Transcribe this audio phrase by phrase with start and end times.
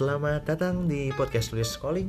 [0.00, 2.08] Selamat datang di podcast Luis Calling.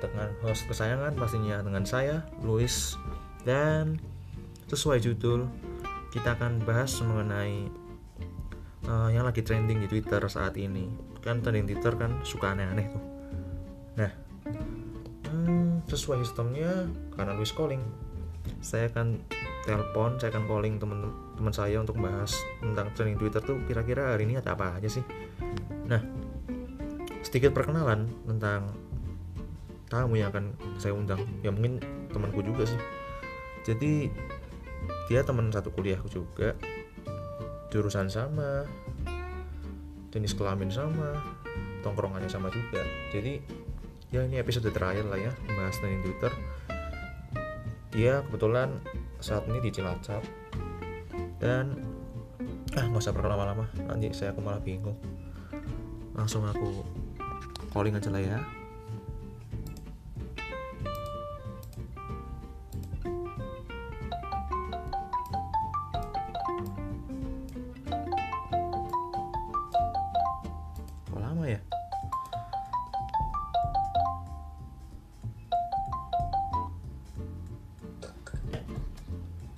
[0.00, 2.96] Dengan host kesayangan pastinya dengan saya Luis
[3.44, 4.00] dan
[4.72, 5.44] sesuai judul
[6.16, 7.68] kita akan bahas mengenai
[8.88, 10.88] uh, yang lagi trending di Twitter saat ini.
[11.20, 13.04] Kan trending Twitter kan suka aneh-aneh tuh.
[14.00, 14.10] Nah
[15.28, 16.88] hmm, sesuai sistemnya
[17.20, 17.84] karena Luis Calling
[18.64, 19.20] saya akan
[19.68, 22.32] telepon saya akan calling teman-teman saya untuk bahas
[22.64, 25.04] tentang trending Twitter tuh kira-kira hari ini ada apa aja sih.
[25.84, 26.29] Nah
[27.20, 28.72] sedikit perkenalan tentang
[29.90, 31.20] tamu yang akan saya undang.
[31.42, 31.82] Ya mungkin
[32.14, 32.80] temanku juga sih.
[33.66, 34.08] Jadi
[35.10, 36.54] dia teman satu kuliahku juga.
[37.70, 38.66] Jurusan sama
[40.10, 41.18] jenis kelamin sama
[41.82, 42.82] tongkrongannya sama juga.
[43.10, 43.42] Jadi
[44.10, 46.32] ya ini episode terakhir lah ya membahas trending Twitter.
[47.90, 48.78] Dia kebetulan
[49.18, 50.22] saat ini di Cilacap.
[51.42, 51.82] Dan
[52.78, 53.66] ah nggak usah berlama-lama.
[53.90, 54.98] Nanti saya aku malah bingung.
[56.14, 56.86] Langsung aku
[57.70, 58.34] calling aja lah ya.
[58.34, 58.40] Ya?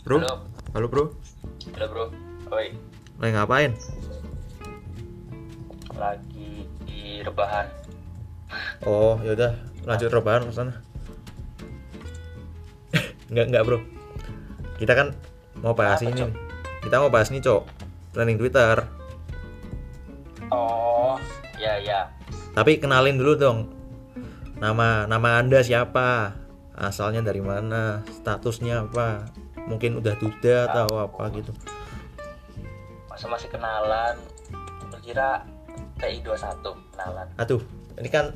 [0.02, 0.34] Bro, Halo.
[0.74, 1.04] halo bro,
[1.72, 2.04] Halo bro,
[2.52, 2.74] oi,
[3.22, 3.72] lagi ngapain?
[9.22, 9.54] Yaudah
[9.86, 10.74] lanjut rebahan ke sana.
[13.30, 13.78] enggak enggak bro.
[14.78, 15.14] Kita kan
[15.62, 16.26] mau bahas Apa, ini.
[16.26, 16.30] Cok?
[16.82, 17.62] Kita mau bahas nih cok,
[18.10, 18.76] trending Twitter.
[20.50, 21.14] Oh,
[21.54, 22.10] ya ya.
[22.52, 23.58] Tapi kenalin dulu dong.
[24.58, 26.34] Nama nama anda siapa?
[26.74, 28.02] Asalnya dari mana?
[28.10, 29.30] Statusnya apa?
[29.70, 31.54] Mungkin udah duda atau apa gitu.
[33.06, 34.18] Masa masih kenalan?
[35.02, 35.42] Kira
[35.98, 36.62] TI 21
[36.94, 37.26] kenalan.
[37.38, 37.62] Aduh,
[37.98, 38.30] ini kan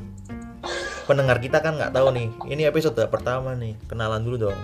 [1.06, 2.28] pendengar kita kan nggak tahu nih.
[2.50, 3.78] Ini episode pertama nih.
[3.86, 4.60] Kenalan dulu dong.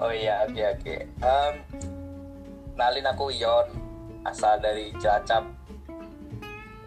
[0.00, 0.96] Oh iya, oke oke.
[1.06, 1.54] Em,
[2.74, 3.68] kenalin aku Yon,
[4.24, 5.44] asal dari Cilacap.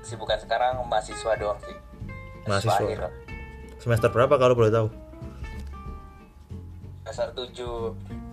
[0.03, 1.77] Sibukan sekarang mahasiswa doang sih.
[2.49, 2.81] Mahasiswa.
[2.83, 3.13] akhir lah.
[3.79, 4.87] Semester berapa kalau boleh tahu?
[7.05, 8.23] Semester 7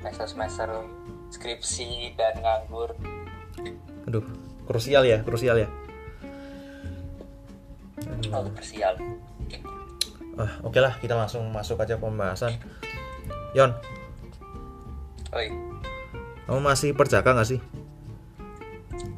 [0.00, 0.68] semester semester
[1.32, 2.92] skripsi dan nganggur.
[4.08, 4.24] Aduh,
[4.68, 5.68] krusial ya, krusial ya.
[8.30, 8.94] Persial.
[10.34, 12.58] Ah, oke lah, kita langsung masuk aja pembahasan.
[13.54, 13.70] Yon,
[15.34, 15.50] Oi,
[16.46, 17.60] kamu masih perjaka nggak sih?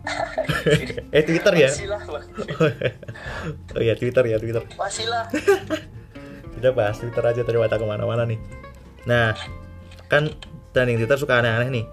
[1.17, 1.69] eh Twitter ya?
[3.77, 4.65] oh iya Twitter ya Twitter.
[4.81, 5.28] masih lah.
[6.56, 8.41] Kita bahas Twitter aja daripada ke mana-mana nih.
[9.05, 9.37] Nah,
[10.09, 10.33] kan
[10.73, 11.84] trending Twitter suka aneh-aneh nih.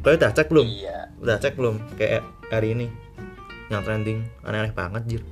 [0.00, 0.64] Kau udah cek belum?
[0.64, 1.12] Iya.
[1.20, 1.76] Udah cek belum?
[2.00, 2.88] Kayak hari ini
[3.68, 5.22] yang trending aneh-aneh banget jir.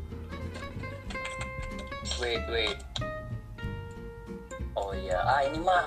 [2.18, 2.78] Wait, wait.
[4.74, 5.86] Oh iya, ah ini mah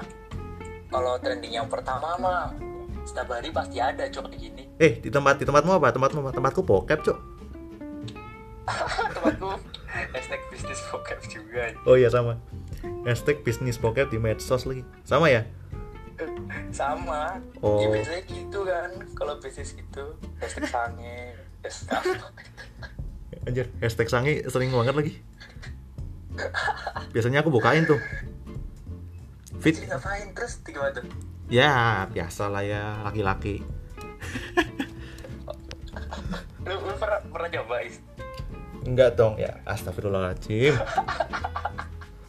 [0.88, 2.56] kalau trending yang pertama mah
[3.03, 4.68] setiap hari pasti ada cok gini.
[4.80, 5.91] Eh di tempat di tempatmu apa?
[5.91, 6.31] Tempatmu apa?
[6.31, 7.18] Tempatku bokep cok.
[9.16, 9.47] Tempatku
[9.91, 11.75] hashtag bisnis vocab juga.
[11.84, 12.40] Oh iya sama.
[13.03, 14.88] Hashtag bisnis bokep di medsos lagi.
[15.03, 15.44] Sama ya?
[16.72, 17.44] Sama.
[17.59, 17.84] Oh.
[17.84, 22.24] Ya biasanya gitu kan kalau bisnis gitu hashtag sange, hashtag.
[23.47, 25.14] Anjir, hashtag sangi sering banget lagi.
[27.12, 28.00] Biasanya aku bukain tuh.
[29.62, 31.06] Fit, Jadi ngapain terus gimana tuh?
[31.52, 33.62] ya biasa lah ya laki-laki.
[36.62, 37.97] Lu, lu pernah pernah coba is?
[38.85, 40.74] Enggak dong ya, astagfirullahaladzim.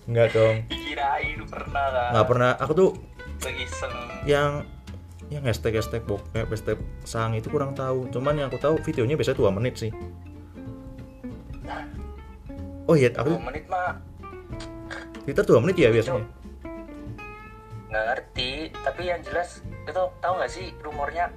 [0.08, 2.10] Enggak dong, Dikirain lu pernah kan?
[2.16, 2.50] nggak pernah.
[2.58, 2.90] Aku tuh
[3.44, 3.92] iseng.
[4.26, 4.64] yang
[5.28, 8.08] yang hashtag hashtag bokep, hashtag sang itu kurang tahu.
[8.10, 9.92] Cuman yang aku tahu videonya biasanya dua menit sih.
[12.92, 13.96] Oh iya, Dua aku menit mah
[15.24, 16.26] Twitter dua menit ya biasanya.
[17.88, 21.32] nggak ngerti tapi yang jelas itu tahu nggak sih rumornya?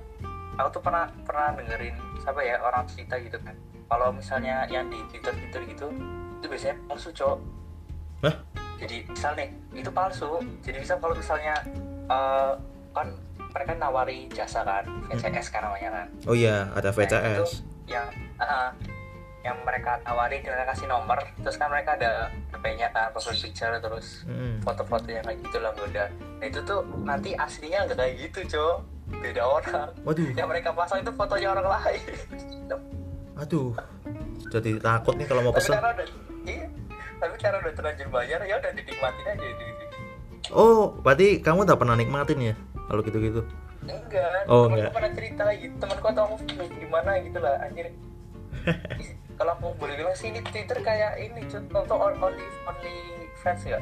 [0.56, 3.56] Aku tuh pernah pernah dengerin siapa ya orang cerita gitu kan?
[3.86, 5.88] Kalau misalnya yang di twitter twitter gitu
[6.40, 7.38] itu biasanya palsu cok.
[8.24, 8.36] Hah?
[8.76, 10.28] jadi misal nih itu palsu.
[10.60, 11.56] Jadi misal kalau misalnya
[12.08, 12.52] eh,
[12.92, 13.08] kan
[13.56, 16.08] mereka nawari jasa kan VCS kan namanya kan?
[16.28, 17.64] Oh iya, ada Nah, VCS.
[17.88, 18.72] yang ah,
[19.46, 22.12] yang mereka tawari mereka kasih nomor terus kan mereka ada
[22.50, 24.58] HP-nya kan profile picture terus Hmm.
[24.60, 28.76] foto-foto yang kayak gitu lah udah nah itu tuh nanti aslinya nggak kayak gitu cok
[29.16, 32.02] beda orang Waduh, yang mereka pasang itu fotonya orang lain
[33.36, 33.70] aduh.
[34.48, 35.74] Jadi takut nih kalau mau tapi pesen.
[35.76, 36.08] karena udah
[36.46, 36.66] iya
[37.16, 39.66] tapi karena udah terlanjur bayar ya udah dinikmatin aja di
[40.48, 42.54] Oh, berarti kamu udah pernah nikmatin ya?
[42.86, 43.42] Kalau gitu-gitu.
[43.84, 44.94] enggak Oh, temanku enggak.
[44.94, 46.36] pernah cerita gitu temanku atau aku
[46.72, 47.86] gimana gitu lah anjir
[49.36, 52.96] kalau aku boleh bilang sih ini Twitter kayak ini contoh only only
[53.44, 53.80] fans ya?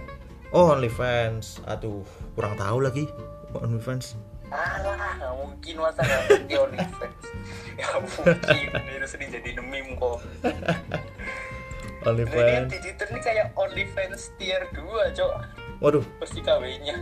[0.54, 2.06] Oh OnlyFans aduh
[2.38, 3.06] kurang tahu lagi.
[3.54, 4.18] OnlyFans
[4.54, 7.24] alah nggak mungkin masa nggak ngerti OnlyFans
[7.78, 8.68] nggak mungkin.
[8.86, 10.18] Itu sering jadi meme kok.
[12.04, 15.34] Ini OnlyFans di Twitter ini kayak OnlyFans tier 2 cok.
[15.80, 16.04] Waduh.
[16.20, 17.00] Pasti KW-nya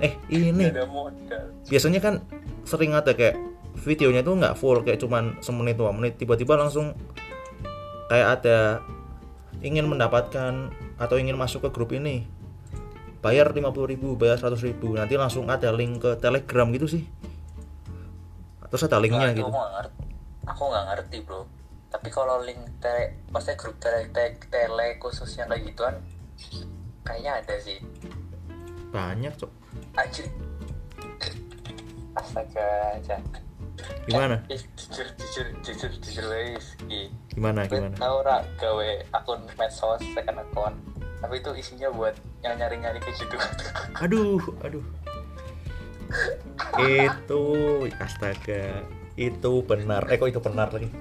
[0.00, 0.72] eh ini.
[1.68, 2.24] Biasanya kan
[2.64, 3.36] sering ada kayak
[3.74, 6.16] videonya tuh nggak full kayak cuman semenit dua menit.
[6.16, 6.94] Tiba-tiba langsung
[8.08, 8.80] kayak ada
[9.64, 12.28] ingin mendapatkan atau ingin masuk ke grup ini
[13.24, 14.92] bayar 50.000 ribu bayar 100.000 ribu.
[14.94, 17.04] Nanti langsung ada link ke telegram gitu sih.
[18.68, 19.48] Terus ada linknya gitu.
[19.48, 20.04] aku nggak ngerti.
[20.44, 21.40] Aku nggak ngerti bro.
[21.88, 25.94] Tapi kalau link tele maksudnya grup tele, tele, tele khususnya kayak gituan
[27.06, 27.78] kayaknya ada sih.
[28.92, 29.50] Banyak cok.
[29.96, 30.28] Anjir.
[32.14, 33.43] Astaga jangan
[34.06, 34.36] gimana?
[34.48, 36.76] Eh, jujur jujur jujur jujur guys.
[37.32, 37.96] Gimana gue gimana?
[37.96, 40.76] tau rak gawe akun medsos second account?
[41.24, 43.36] Tapi itu isinya buat yang nyari nyari kayak gitu.
[44.04, 44.84] Aduh aduh.
[46.78, 47.42] Itu
[47.98, 48.84] astaga.
[49.16, 50.06] Itu benar.
[50.12, 50.88] Eh kok itu benar lagi?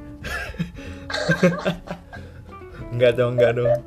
[2.93, 3.81] Enggak dong enggak dong.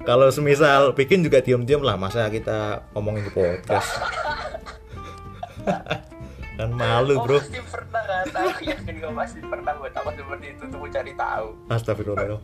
[0.00, 4.00] Kalau semisal bikin juga diam-diam lah masa kita ngomongin di podcast
[6.60, 7.38] kan malu oh, bro.
[7.40, 8.24] pasti pernah kan?
[8.28, 9.72] Aku yakin gue pasti pernah.
[9.80, 11.46] Buat apa seperti itu tuh gue cari tahu.
[11.72, 12.40] Astagfirullah.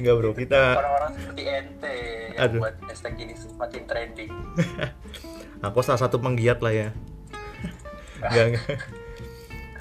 [0.00, 0.30] Enggak bro.
[0.34, 1.96] Kita orang-orang seperti ente
[2.34, 2.60] yang Aduh.
[2.66, 4.32] buat hashtag ini semakin trending.
[5.66, 6.88] Aku salah satu penggiat lah ya.
[8.26, 8.78] Enggak enggak.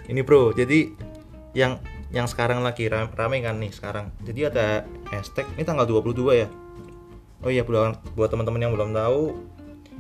[0.09, 0.89] Ini bro jadi
[1.53, 4.09] yang yang sekarang lagi ram- rame kan nih sekarang.
[4.25, 6.47] Jadi ada hashtag ini tanggal 22 ya?
[7.39, 9.37] Oh iya buat buat teman-teman yang belum tahu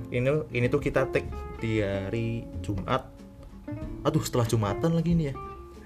[0.09, 1.27] ini ini tuh kita tag
[1.59, 3.05] di hari Jumat.
[4.07, 5.35] Aduh setelah Jumatan lagi ini ya.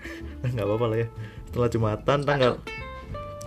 [0.54, 1.08] Nggak apa-apa lah ya.
[1.50, 2.54] Setelah Jumatan tanggal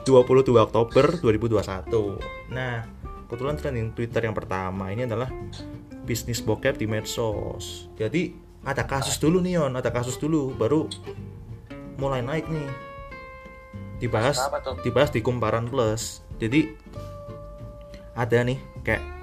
[0.06, 2.86] 22 Oktober 2021 nah
[3.26, 5.26] kebetulan trending Twitter yang pertama ini adalah
[6.06, 7.90] bisnis bokep di medsos.
[7.98, 8.30] Jadi
[8.62, 9.74] ada kasus dulu nih Yon.
[9.74, 10.86] Ada kasus dulu baru
[11.98, 12.70] mulai naik nih.
[13.98, 14.38] Dibahas
[14.86, 16.22] dibahas di kumparan plus.
[16.38, 16.70] Jadi
[18.14, 19.15] ada nih kayak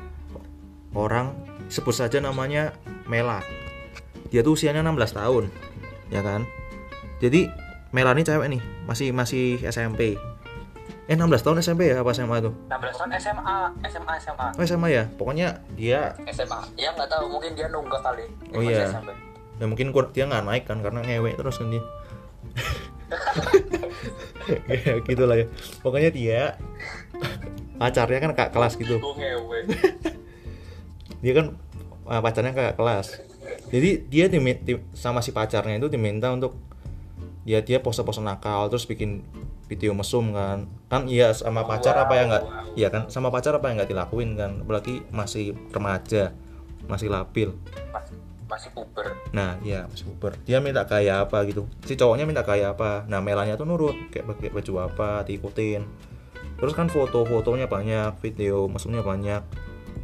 [0.94, 1.34] orang
[1.68, 2.74] sebut saja namanya
[3.06, 3.42] Mela.
[4.30, 5.44] Dia tuh usianya 16 tahun
[6.10, 6.46] ya kan?
[7.20, 7.50] Jadi
[7.94, 10.18] Mela ini cewek nih masih masih SMP
[11.04, 12.54] eh 16 tahun SMP ya apa SMA tuh?
[12.72, 15.04] 16 tahun SMA SMA SMA oh SMA ya?
[15.14, 18.88] Pokoknya dia SMA ya nggak tahu mungkin dia nunggak kali Dia Oh, iya.
[18.88, 19.12] SMP.
[19.62, 21.84] ya mungkin dia nggak naik kan karena ngewe terus kan dia.
[24.66, 25.46] Ya gitu lah ya.
[25.84, 26.42] Pokoknya dia
[27.78, 28.98] pacarnya kan kak kelas gitu.
[28.98, 29.60] Ngewe
[31.24, 31.56] dia kan
[32.06, 33.08] uh, pacarnya kakak kelas
[33.72, 36.60] jadi dia dimi- di- sama si pacarnya itu diminta untuk
[37.44, 39.24] ya dia pose-pose nakal terus bikin
[39.68, 42.44] video mesum kan kan iya sama pacar apa yang nggak
[42.76, 46.36] iya kan sama pacar apa yang nggak dilakuin kan apalagi masih remaja
[46.88, 47.56] masih labil
[47.92, 50.38] masih masih puber Nah, iya masih puber.
[50.46, 51.66] Dia minta kayak apa gitu.
[51.90, 53.02] Si cowoknya minta kayak apa.
[53.10, 55.82] Nah, Melanya tuh nurut, kayak pakai baju apa, diikutin.
[56.62, 59.42] Terus kan foto-fotonya banyak, video maksudnya banyak.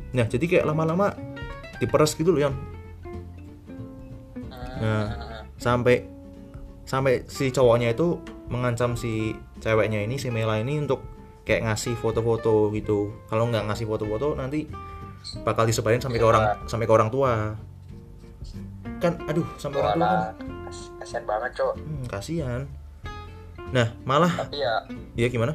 [0.10, 1.14] Nah, jadi kayak lama-lama
[1.78, 2.56] diperes gitu loh, Yon.
[4.80, 5.06] Nah,
[5.60, 6.08] sampai
[6.88, 8.18] sampai si cowoknya itu
[8.50, 11.04] mengancam si ceweknya ini, si Mela ini untuk
[11.46, 13.14] kayak ngasih foto-foto gitu.
[13.30, 14.66] Kalau nggak ngasih foto-foto nanti
[15.44, 16.32] bakal disebarin sampai ke Iya.
[16.32, 17.54] orang sampai ke orang tua.
[19.04, 20.20] Kan aduh, sampai orang tua kan
[21.00, 22.62] kasihan banget cok hmm, kasihan.
[23.70, 24.74] Nah, malah tapi ya
[25.14, 25.54] ya gimana?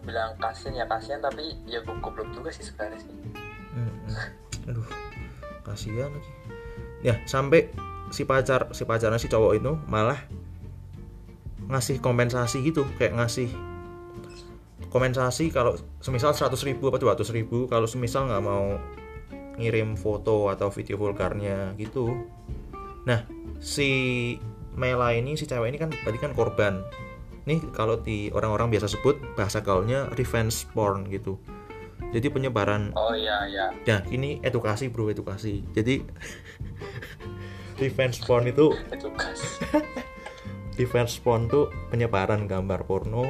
[0.00, 3.14] Dibilang kasihan ya kasihan tapi ya gue goblok juga sih sebenarnya sih
[3.70, 3.94] Hmm.
[4.66, 4.86] Aduh,
[5.62, 6.30] kasihan lagi.
[7.00, 7.70] Ya, sampai
[8.10, 10.18] si pacar si pacarnya si cowok itu malah
[11.70, 13.48] ngasih kompensasi gitu, kayak ngasih
[14.90, 18.74] kompensasi kalau semisal 100 ribu apa 200 ribu kalau semisal nggak mau
[19.54, 22.26] ngirim foto atau video vulgarnya gitu.
[23.06, 23.22] Nah,
[23.62, 24.34] si
[24.74, 26.82] Mela ini si cewek ini kan tadi kan korban.
[27.50, 31.42] Nih kalau di orang-orang biasa sebut bahasa gaulnya revenge porn gitu.
[32.14, 35.66] Jadi penyebaran oh iya iya Ya, ini edukasi bro, edukasi.
[35.74, 36.06] Jadi
[37.82, 39.58] revenge porn itu petugas
[40.78, 43.26] revenge porn tuh penyebaran gambar porno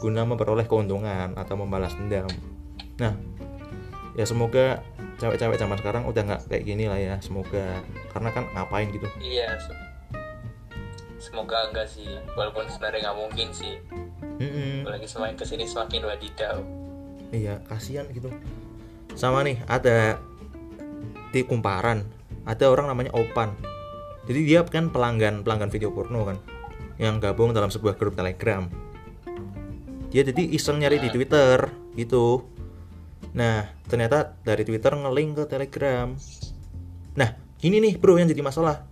[0.00, 2.30] guna memperoleh keuntungan atau membalas dendam.
[3.02, 3.14] Nah,
[4.16, 4.80] ya semoga
[5.18, 7.82] cewek-cewek zaman sekarang udah nggak kayak gini lah ya, semoga
[8.14, 9.10] karena kan ngapain gitu.
[9.18, 9.87] iya se-
[11.18, 13.74] semoga enggak sih walaupun sebenarnya nggak mungkin sih.
[14.38, 14.86] Mm-mm.
[14.86, 16.62] apalagi semakin ke sini semakin wadidaw.
[17.34, 18.30] Iya, kasihan gitu.
[19.18, 20.22] Sama nih ada
[21.34, 22.06] di kumparan
[22.48, 23.52] ada orang namanya Opan.
[24.24, 26.36] jadi dia kan pelanggan pelanggan video porno kan
[27.00, 28.68] yang gabung dalam sebuah grup telegram.
[30.08, 32.44] Dia jadi iseng nyari di twitter gitu.
[33.36, 36.16] Nah ternyata dari twitter ngelink ke telegram.
[37.16, 37.30] Nah
[37.64, 38.87] ini nih bro yang jadi masalah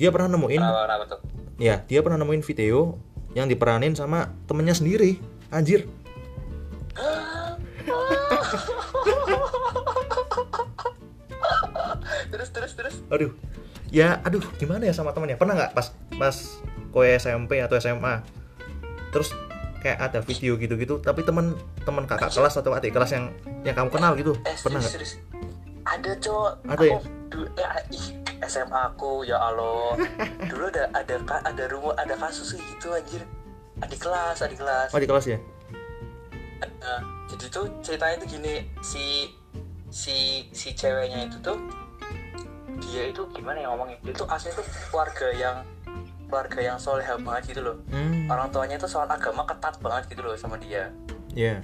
[0.00, 1.20] dia pernah nemuin kenapa kenapa tuh?
[1.60, 2.96] Ya dia pernah nemuin video
[3.36, 5.20] yang diperanin sama temennya sendiri.
[5.52, 5.84] Anjir.
[12.32, 12.96] Terus terus terus.
[13.12, 13.36] Aduh.
[13.92, 15.36] Ya aduh gimana ya sama temennya?
[15.36, 16.36] Pernah nggak pas pas
[16.96, 18.24] koe SMP atau SMA
[19.12, 19.36] terus
[19.84, 23.28] kayak ada video gitu-gitu tapi temen temen kakak kelas atau adik kelas yang
[23.68, 24.32] yang kamu kenal gitu.
[24.48, 24.96] Eh pernah nggak?
[25.90, 26.52] ada cowok.
[26.70, 26.98] Ada ya?
[27.30, 27.68] Du- ya,
[28.44, 29.96] SMA aku ya Allah.
[30.48, 33.22] Dulu ada ada ada rumor ada kasus kayak gitu anjir.
[33.80, 34.90] Adik kelas adik kelas.
[34.92, 35.38] Oh di kelas ya?
[36.60, 39.32] Nah, jadi tuh ceritanya tuh gini si
[39.92, 41.56] si si ceweknya itu tuh
[42.80, 43.96] dia itu gimana ya ngomongnya?
[44.04, 45.56] Dia tuh aslinya tuh keluarga yang
[46.28, 47.76] keluarga yang soleh banget gitu loh.
[47.92, 48.28] Hmm.
[48.28, 50.88] Orang tuanya tuh soal agama ketat banget gitu loh sama dia.
[51.36, 51.60] Ya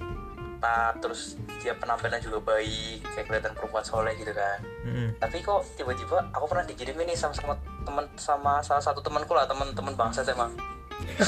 [0.56, 1.20] ketat terus
[1.60, 4.58] dia penampilan juga baik kayak kelihatan perempuan soleh gitu kan.
[4.82, 5.08] Mm-mm.
[5.20, 9.44] tapi kok tiba-tiba aku pernah dikirimin nih sama sama teman sama salah satu temanku lah
[9.44, 10.56] teman-teman bangsa emang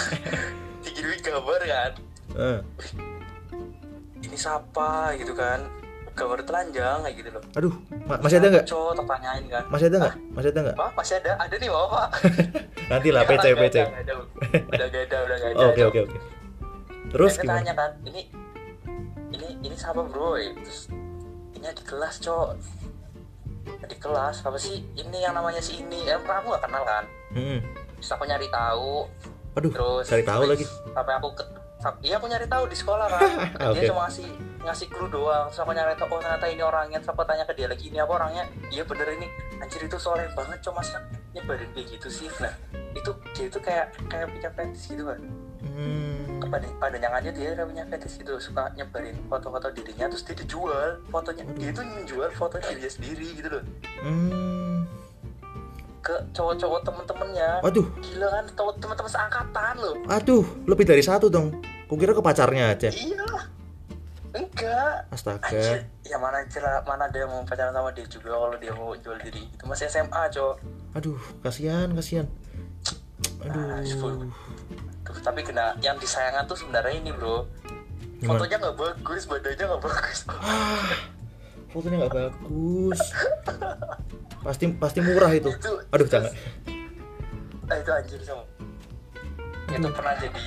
[0.84, 1.92] dikirimin gambar kan.
[2.34, 2.58] Eh,
[4.22, 5.12] ini siapa?
[5.14, 5.60] gitu kan.
[6.18, 7.42] Gambar telanjang kayak gitu loh.
[7.54, 7.74] Aduh
[8.08, 8.66] ma- masih ada nggak?
[8.66, 9.64] Cowok tertanyain kan.
[9.70, 10.14] Masih ada nggak?
[10.34, 10.76] Masih ada nggak?
[10.98, 11.32] Masih ada?
[11.38, 12.08] Ada nih bawa pak.
[12.90, 13.76] Nanti lah PC PC
[14.48, 16.18] udah gak ada udah gak ada oke oke oke.
[17.08, 17.60] terus gimana?
[17.60, 18.22] tanya kan ini
[19.32, 20.36] ini ini siapa bro.
[20.38, 20.88] Terus
[21.56, 22.50] ini di kelas cowok
[23.88, 24.84] di kelas apa sih?
[24.96, 26.08] Ini yang namanya si ini.
[26.08, 27.04] Eh aku gak kenal kan?
[27.36, 27.60] Mm-mm.
[27.98, 29.04] terus aku nyari tahu.
[29.58, 30.64] Aduh terus cari tahu lagi.
[30.94, 31.44] sampai aku ke
[32.02, 33.30] iya aku nyari tahu di sekolah kan?
[33.70, 33.78] Oke.
[33.78, 34.28] dia cuma ngasih
[34.64, 35.46] ngasih clue doang.
[35.52, 36.98] Terus aku nyari tahu oh ternyata ini orangnya.
[37.02, 38.44] Terus aku tanya ke dia lagi ini apa orangnya?
[38.72, 39.28] Iya bener ini.
[39.60, 41.02] Anjir itu soleh banget cuma masa
[41.36, 42.28] nyebarin kayak gitu sih.
[42.40, 42.54] Nah
[42.96, 45.20] itu dia itu kayak kayak punya fetish gitu kan
[45.78, 46.50] hmm.
[46.50, 50.36] pada pada yang aja dia kayak punya fetish gitu suka nyebarin foto-foto dirinya terus dia
[50.36, 51.42] dijual fotonya.
[51.54, 53.62] Dia itu menjual foto dirinya sendiri gitu loh.
[54.02, 54.82] Hmm.
[55.98, 57.50] ke cowok-cowok temen-temennya.
[57.60, 59.94] Aduh gila kan cowok teman-teman seangkatan loh.
[60.08, 61.52] Aduh lebih dari satu dong.
[61.84, 62.88] Kukira ke pacarnya aja.
[62.88, 63.28] Iya
[64.32, 65.08] enggak.
[65.12, 65.48] Astaga.
[65.48, 68.92] Anjir, ya mana cerah mana ada yang mau pacaran sama dia juga kalau dia mau
[68.96, 69.44] jual diri.
[69.52, 70.56] Itu masih SMA cowok.
[70.96, 72.26] Aduh kasihan kasihan.
[73.42, 73.82] Nah,
[75.08, 77.48] Tuh, tapi kena yang disayangkan tuh sebenarnya ini bro.
[78.20, 78.44] Gimana?
[78.44, 80.18] fotonya nggak bagus badannya nggak bagus.
[81.72, 83.00] Fotonya nggak bagus.
[84.44, 85.48] Pasti pasti murah itu.
[85.52, 86.32] Itu aduh jangan.
[87.68, 88.48] ah, itu anjir sama
[89.76, 90.44] itu pernah jadi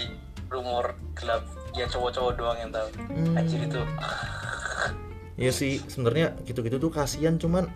[0.49, 1.43] rumor gelap.
[1.71, 2.87] Ya cowok-cowok doang yang tahu.
[3.07, 3.37] Hmm.
[3.37, 3.81] anjir itu.
[5.39, 7.71] Ya sih sebenarnya gitu-gitu tuh kasihan cuman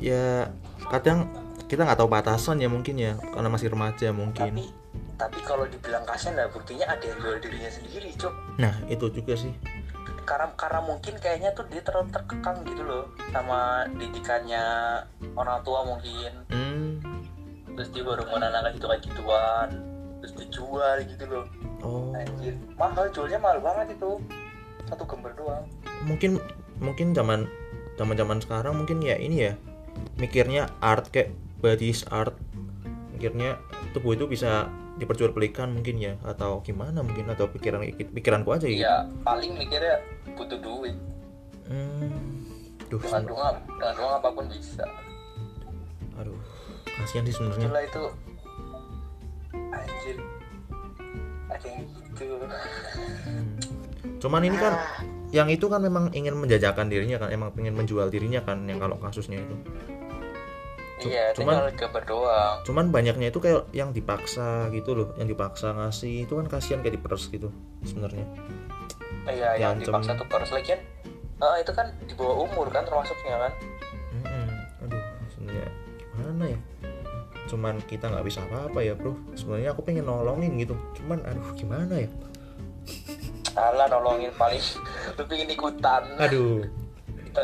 [0.00, 0.48] ya
[0.88, 1.28] kadang
[1.68, 4.48] kita nggak tahu batasan ya mungkin ya karena masih remaja mungkin.
[4.48, 4.64] Tapi
[5.44, 9.52] kalau dibilang kasihan lah buktinya ada yang jual dirinya sendiri cok nah itu juga sih.
[10.28, 14.62] Karena karena mungkin kayaknya tuh dia terlalu terkekang gitu loh sama didikannya
[15.34, 16.32] orang tua mungkin.
[16.52, 17.02] Hmm.
[17.74, 19.68] terus dia baru menanamkan itu kayak gituan
[20.20, 21.44] terus dijual gitu loh.
[21.80, 22.12] Oh.
[22.12, 22.54] Anjir.
[22.76, 24.20] Mahal jualnya mahal banget itu.
[24.86, 25.64] Satu gambar doang.
[26.04, 26.36] Mungkin
[26.78, 27.48] mungkin zaman
[27.96, 29.52] zaman zaman sekarang mungkin ya ini ya
[30.20, 31.32] mikirnya art kayak
[31.64, 32.36] bodies art.
[33.16, 33.56] Mikirnya
[33.96, 34.68] tubuh itu bisa
[35.00, 39.98] diperjualbelikan mungkin ya atau gimana mungkin atau pikiran pikiranku aja gitu iya paling mikirnya
[40.36, 40.96] butuh duit.
[41.70, 42.46] Hmm.
[42.90, 44.84] duh dengan doang dengan doang apa pun bisa.
[46.18, 46.36] Aduh
[46.84, 47.66] kasihan sih sebenarnya.
[47.70, 48.04] Itulah itu
[49.72, 50.16] anjir.
[51.50, 51.82] Ada yang
[52.14, 52.34] gitu.
[53.24, 53.56] Hmm.
[54.20, 58.10] cuman ini kan Ah, yang itu kan memang ingin menjajakan dirinya kan emang pengen menjual
[58.10, 59.56] dirinya kan yang kalau kasusnya itu
[61.02, 62.56] iya cuman- tinggal gambar doang.
[62.62, 66.24] cuman banyaknya itu kayak yang dipaksa gitu loh yang dipaksa ngasih.
[66.24, 67.48] Itu kan kasihan kayak diperes gitu
[67.80, 68.26] sebenarnya.
[69.24, 70.00] Iya yang Diancam.
[70.00, 70.80] dipaksa tuh harus lagian
[71.38, 73.52] ah, itu kan di bawah umur kan termasuknya kan?
[74.12, 74.48] Mm-mm.
[74.82, 76.58] aduh sebenarnya gimana ya?
[77.46, 79.16] Cuman kita nggak bisa apa-apa ya bro.
[79.32, 80.76] Sebenarnya aku pengen nolongin gitu.
[80.94, 82.10] Cuman aduh gimana ya?
[83.50, 84.60] Salah nolongin paling
[85.16, 86.02] lu pengen ikutan.
[86.18, 86.64] Aduh.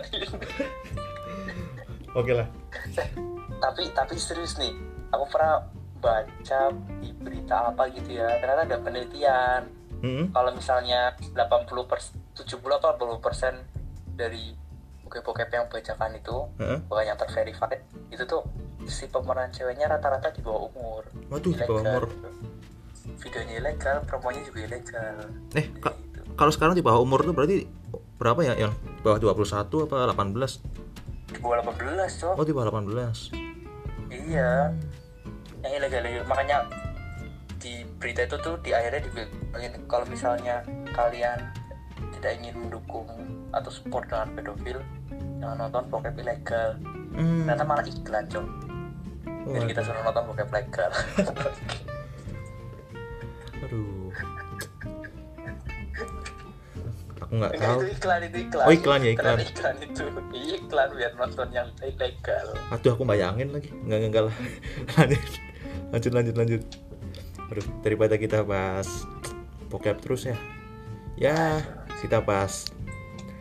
[2.13, 2.49] Oke lah
[3.59, 4.73] tapi tapi serius nih
[5.11, 5.65] aku pernah
[5.97, 6.61] baca
[7.01, 9.61] di berita apa gitu ya ternyata ada penelitian
[10.05, 10.29] Mm-mm.
[10.31, 13.55] kalau misalnya 80 persen 70 atau 80 persen
[14.13, 14.53] dari
[15.03, 16.79] bokep-bokep yang bacakan itu Heeh.
[16.85, 17.81] bukan yang terverified
[18.13, 18.45] itu tuh
[18.87, 22.05] si pemeran ceweknya rata-rata di bawah umur waduh di bawah umur
[23.19, 25.17] videonya ilegal promonya juga ilegal
[25.57, 26.21] eh ka- gitu.
[26.37, 27.67] kalau sekarang di bawah umur tuh berarti
[28.21, 30.86] berapa ya yang bawah 21 apa 18
[31.27, 32.35] di bawah 18 cok.
[32.39, 33.47] Oh di bawah 18
[34.11, 34.71] iya.
[35.65, 36.59] Yang ilegal makanya
[37.59, 40.63] di berita itu tuh di akhirnya dibilangin kalau misalnya
[40.95, 41.51] kalian
[42.15, 43.09] tidak ingin mendukung
[43.51, 44.79] atau support dengan pedofil
[45.41, 46.79] jangan nonton bokep ilegal.
[47.17, 47.49] Hmm.
[47.49, 48.47] ternyata malah iklan cok.
[49.47, 50.91] Jadi kita suruh nonton bokep legal.
[53.65, 54.06] Aduh.
[57.39, 57.79] Nggak tahu.
[57.85, 59.37] itu iklan itu iklan Oh, iklan ya, iklan.
[59.37, 63.71] Ternyata iklan itu Iya, iklan biar nonton yang ilegal Aduh, aku bayangin lagi.
[63.73, 64.35] Enggak, enggak lah.
[64.97, 65.23] lanjut.
[65.93, 66.63] Lanjut lanjut lanjut.
[67.47, 68.89] Aduh, daripada kita bahas
[69.69, 70.37] bokep terus ya.
[71.17, 71.63] Ya,
[72.03, 72.69] kita bahas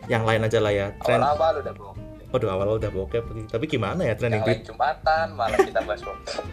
[0.07, 0.87] yang lain aja lah ya.
[1.01, 1.19] Tren.
[1.19, 3.23] awal-awal udah bokep Waduh, awal awal udah bokep.
[3.47, 4.75] Tapi gimana ya trending Twitter?
[4.75, 6.43] jumatan malah kita bahas bokep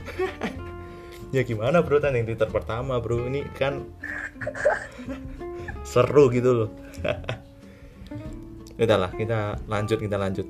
[1.37, 3.89] Ya gimana bro trending Twitter pertama bro ini kan
[5.83, 6.69] seru gitu loh.
[8.83, 10.47] Udah lah kita lanjut kita lanjut.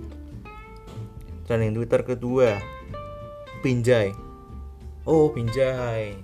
[1.49, 2.61] Trending Twitter kedua
[3.61, 4.15] Pinjai.
[5.05, 6.17] Oh Pinjai.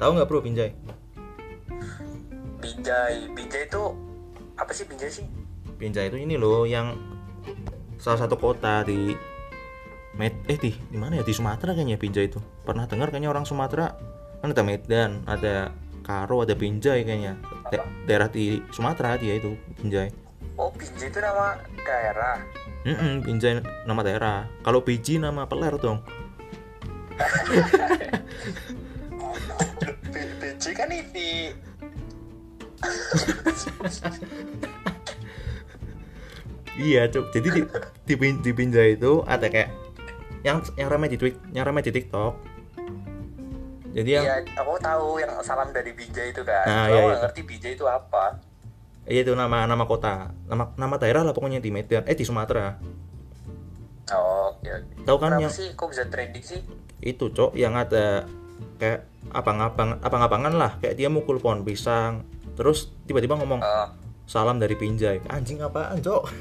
[0.00, 0.70] Tahu nggak bro Pinjai?
[2.60, 3.82] Binjai Binjai itu
[4.56, 5.26] apa sih Binjai sih
[5.76, 6.96] Pinjai itu ini loh yang
[8.00, 9.14] salah satu kota di
[10.16, 13.44] Med eh di di mana ya di Sumatera kayaknya Pinjai itu pernah dengar kayaknya orang
[13.44, 13.92] Sumatera
[14.40, 15.70] kan ada Medan ada
[16.06, 17.34] Karo ada Pinjai kayaknya.
[17.66, 22.36] Da- daerah di Sumatera dia itu Pinjai oh Binjai itu nama daerah?
[22.86, 23.52] Mm Pinjai
[23.84, 24.48] nama daerah.
[24.64, 26.00] Kalau Biji nama peler dong.
[30.12, 31.52] B- Binjai kan ini.
[36.76, 37.32] Iya cuk.
[37.32, 37.60] Jadi di
[38.04, 39.72] di, di Pinjai itu ada kayak
[40.44, 42.45] yang yang ramai di tweet yang ramai di TikTok
[43.96, 46.68] jadi yang Iya, aku tahu yang salam dari Binjai itu kan.
[46.68, 47.16] Nah, iya, iya.
[47.24, 48.36] ngerti Binjai itu apa.
[49.08, 52.76] Iya itu nama nama kota, nama nama daerah lah pokoknya di Medan, eh di Sumatera.
[54.12, 54.68] Oh, oke.
[55.02, 56.60] Tahu kan Kenapa yang sih kok bisa trending sih?
[56.96, 58.24] itu cok yang ada
[58.82, 62.26] kayak abang-abang abang-abangan lah, kayak dia mukul pohon pisang,
[62.58, 63.88] terus tiba-tiba ngomong Oh,
[64.26, 65.22] salam dari Pinjai.
[65.30, 66.22] Anjing apaan cok?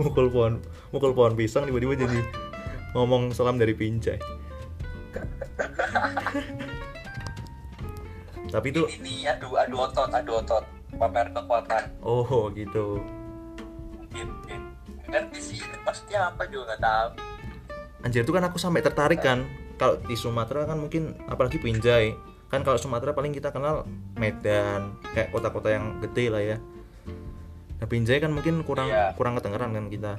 [0.00, 0.62] mukul pohon
[0.94, 2.24] mukul pohon pisang tiba-tiba jadi
[2.92, 4.18] ngomong salam dari Pinjai.
[8.50, 10.64] Tapi itu ini adu adu otot, adu otot,
[10.98, 11.84] pamer kekuatan.
[12.02, 12.98] oh gitu.
[13.94, 14.60] Mungkin, mungkin.
[15.06, 17.08] Ngerti sih, maksudnya apa juga nggak tahu.
[18.00, 19.44] Anjir itu kan aku sampai tertarik kan
[19.76, 22.16] kalau di Sumatera kan mungkin apalagi Pinjai
[22.48, 23.84] kan kalau Sumatera paling kita kenal
[24.18, 26.56] Medan kayak kota-kota yang gede lah ya
[27.76, 29.12] nah Pinjai kan mungkin kurang Iya.
[29.16, 30.12] kurang kedengeran kan kita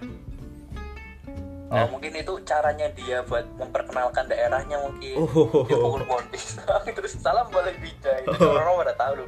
[1.71, 1.87] Oh, Nah.
[1.87, 5.15] mungkin itu caranya dia buat memperkenalkan daerahnya mungkin.
[5.17, 8.27] oh, Dia pukul pohon pisang, terus salam boleh Binjai.
[8.27, 8.51] Oh.
[8.51, 9.27] Orang-orang pada tahu loh.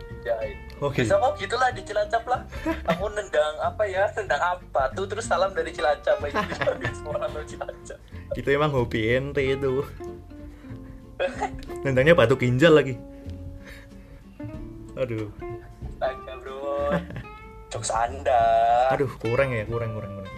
[0.84, 1.08] Oke.
[1.08, 2.44] Bisa kok gitulah di Cilacap lah.
[2.84, 4.12] Kamu nendang apa ya?
[4.14, 4.92] Nendang apa?
[4.92, 6.44] Tuh terus salam dari Cilacap aja.
[6.92, 8.00] Semua orang tahu Cilacap.
[8.34, 9.86] itu emang hobi ente itu
[11.86, 12.98] nendangnya batu ginjal lagi
[14.94, 15.30] aduh
[15.86, 16.90] Astaga bro.
[17.70, 18.42] Jok anda.
[18.90, 20.34] aduh kurang ya kurang kurang kurang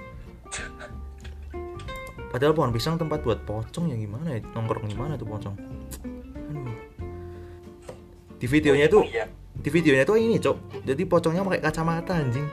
[2.35, 4.43] padahal pohon pisang tempat buat pocong ya gimana ya?
[4.51, 5.55] Nongkrong gimana tuh pocong?
[6.51, 6.75] Aduh.
[8.35, 9.31] Di videonya tuh Iya.
[9.55, 10.83] di videonya tuh ini cok.
[10.83, 12.43] Jadi pocongnya pakai kacamata anjing.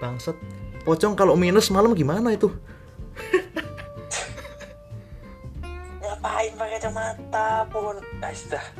[0.00, 0.40] Bangset
[0.88, 2.48] pocong kalau minus malam gimana itu?
[6.00, 8.00] Ngapain pakai kacamata pun?
[8.24, 8.72] Astaga.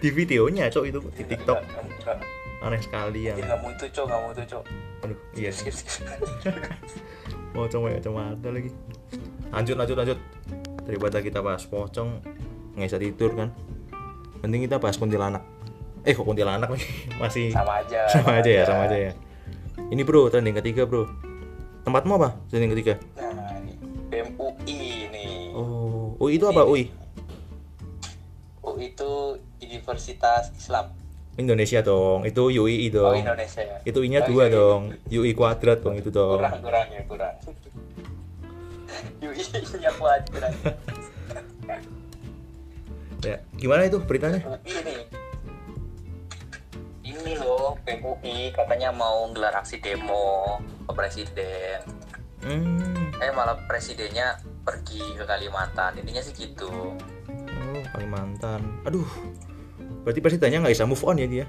[0.00, 1.60] di videonya cok itu di tiktok.
[2.64, 3.36] aneh sekali ya.
[3.36, 4.64] Nggak mau itu cok, nggak mau itu cok.
[5.04, 5.52] aduh iya.
[5.52, 6.08] Skip, skip, skip.
[7.52, 8.72] pocong pakai kacamata lagi
[9.52, 10.18] lanjut lanjut lanjut.
[10.82, 12.18] Daripada kita bahas pocong
[12.74, 13.48] nggak bisa tidur kan.
[14.40, 15.44] Mending kita bahas kuntilanak.
[16.02, 16.88] Eh kok kuntilanak lagi
[17.22, 18.00] masih Sama aja.
[18.10, 19.12] sama aja ya sama aja ya.
[19.88, 21.06] Ini bro trending ketiga bro.
[21.84, 22.94] Tempatmu apa trending ketiga?
[23.14, 23.72] Nah, ini
[24.08, 25.54] BEM UI nih.
[25.54, 26.90] oh UI itu apa UI
[28.62, 29.10] UI itu
[29.60, 30.90] Universitas Islam.
[31.32, 32.24] Indonesia dong.
[32.24, 33.16] Itu UI Oh, dong.
[33.16, 33.76] Indonesia ya.
[33.82, 34.54] itu I nya Oh, dua iya, iya.
[34.54, 34.82] dong.
[35.08, 36.36] UI kuadrat dong itu dong.
[36.36, 37.34] Kurang, kurang ya, kurang.
[39.80, 40.54] Nya kuadrat.
[43.26, 45.00] ya gimana itu beritanya UI nih.
[47.02, 51.78] Ini loh, BEM UI katanya mau gelar aksi demo ke presiden.
[52.42, 55.94] hmm Eh malah presidennya pergi ke Kalimantan.
[55.98, 56.98] Intinya sih gitu.
[57.72, 59.06] oh Kalimantan aduh
[60.02, 61.46] berarti presidennya nggak bisa move on ya dia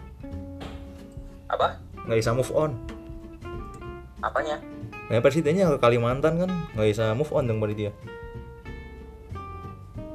[1.50, 1.82] Apa?
[2.06, 2.72] nggak bisa move on
[4.22, 4.56] Apanya?
[5.04, 7.92] Nah, presidennya ke Kalimantan kan nggak bisa move on dong berarti dia.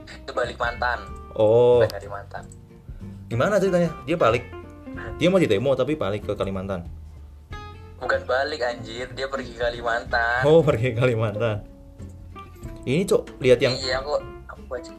[0.07, 0.98] Itu balik mantan.
[1.33, 2.44] Oh, Balik Kalimantan.
[3.29, 3.92] gimana ceritanya?
[4.05, 4.44] Dia balik.
[5.16, 6.88] Dia mau di demo tapi balik ke Kalimantan.
[7.98, 10.42] Bukan balik anjir, dia pergi ke Kalimantan.
[10.42, 11.62] Oh, pergi ke Kalimantan.
[12.81, 14.16] ini cok lihat yang iya aku
[14.48, 14.92] aku baca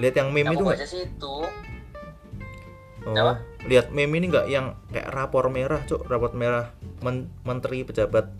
[0.00, 1.34] lihat yang meme itu aku nggak baca sih itu
[3.04, 3.34] oh, Apa?
[3.62, 6.72] lihat meme ini nggak yang kayak rapor merah cok rapor merah
[7.04, 8.32] Men- menteri pejabat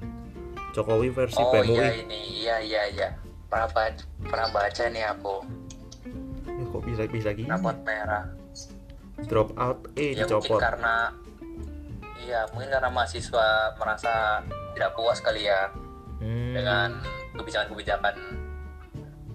[0.75, 2.19] Jokowi versi oh PMUI iya ini.
[2.37, 3.09] Iya iya iya.
[3.47, 5.37] Pernah baca pernah baca nih aku.
[6.45, 7.47] Ya, kok bisa bisa gini?
[7.47, 8.27] Rapot merah.
[9.25, 10.59] Drop out eh ya mungkin dicopot.
[10.59, 11.15] karena
[12.19, 15.71] iya mungkin karena mahasiswa merasa tidak puas kali ya
[16.17, 16.55] Hmm.
[16.55, 16.89] dengan
[17.35, 18.15] kebijakan-kebijakan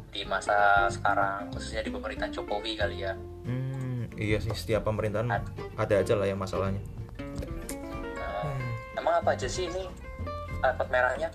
[0.09, 3.13] di masa sekarang khususnya di pemerintahan Jokowi kali ya.
[3.45, 5.47] Hmm, iya sih setiap pemerintahan Ad-
[5.77, 6.81] ada aja lah yang masalahnya.
[8.15, 8.97] Nah, Hmm.
[8.97, 9.85] emang apa aja sih ini
[10.59, 11.29] rapot merahnya.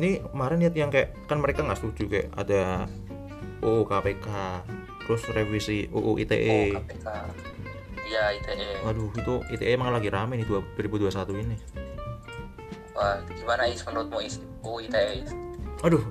[0.00, 2.88] Ini kemarin lihat yang kayak kan mereka nggak setuju kayak ada
[3.60, 4.28] UU KPK
[5.04, 7.06] terus revisi UU ITE oh KPK
[8.06, 11.56] iya ITE waduh itu ITE emang lagi rame nih dua- 2021 ini.
[12.94, 14.38] Wah gimana is menurutmu is?
[14.64, 15.30] UU ITE is?
[15.84, 16.04] aduh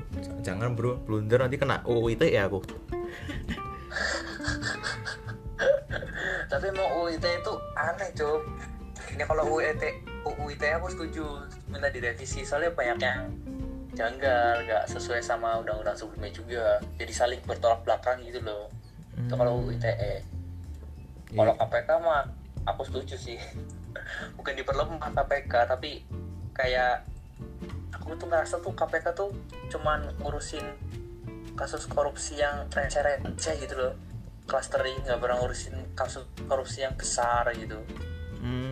[0.46, 1.00] jangan bro.
[1.08, 2.60] Blunder nanti kena UU ITE aku.
[6.52, 8.42] Tapi mau UU ITE itu aneh cob
[9.16, 9.90] ini kalau UU ITE
[10.40, 12.48] UU ITE aku setuju minta direvisi.
[12.48, 13.28] Soalnya banyak yang
[13.94, 16.66] janggal nggak sesuai sama undang-undang sebelumnya juga.
[16.96, 18.72] Jadi saling bertolak belakang gitu loh.
[19.20, 20.40] Itu kalau UU ITE
[21.30, 21.62] kalau Iya.
[21.62, 22.24] KPK mah
[22.66, 23.38] aku setuju sih.
[24.38, 26.02] Bukan diperlemah KPK tapi
[26.58, 27.06] kayak
[27.94, 29.30] aku tuh ngerasa tuh KPK tuh
[29.70, 30.66] cuman ngurusin
[31.54, 33.94] kasus korupsi yang receh-receh gitu loh.
[34.50, 37.78] Clustering nggak pernah ngurusin kasus korupsi yang besar gitu.
[38.42, 38.69] Hmm,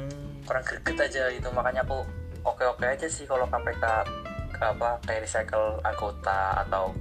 [0.47, 1.51] kurang greget aja gitu.
[1.51, 2.07] Makanya aku
[2.47, 3.83] oke-oke aja sih kalau KPK
[4.57, 6.95] apa kayak recycle anggota atau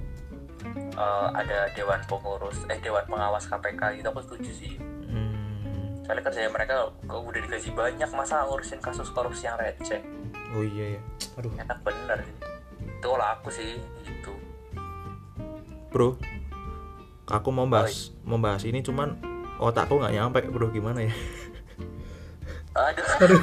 [0.93, 4.73] eh, ada dewan pengurus eh dewan pengawas KPK gitu aku setuju sih.
[5.07, 6.03] Hmm.
[6.03, 9.99] soalnya kerjanya mereka kok udah digaji banyak masa ngurusin kasus korupsi yang receh?
[10.53, 11.01] Oh iya ya
[11.39, 11.51] aduh.
[11.57, 12.19] Enak bener.
[12.79, 14.33] Itu kalau aku sih gitu.
[15.89, 16.19] Bro
[17.27, 19.19] aku mau bahas mau bahas ini cuman
[19.59, 20.69] otakku nggak nyampe bro.
[20.69, 21.13] Gimana ya
[22.77, 23.41] aduh.